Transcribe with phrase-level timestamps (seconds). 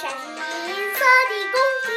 [0.00, 0.32] 山是银
[0.94, 1.88] 色的公鸡，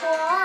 [0.00, 0.37] 我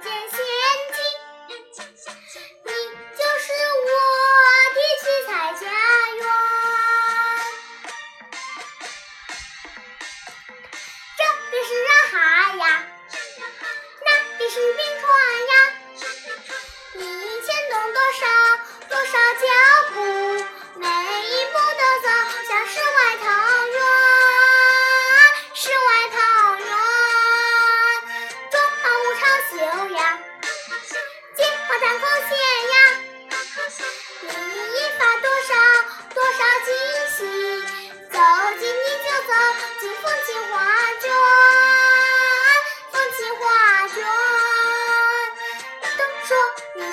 [0.00, 0.47] 坚信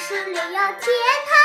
[0.08, 1.45] 石里有甜。